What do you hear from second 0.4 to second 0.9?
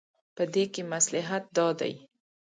دې کې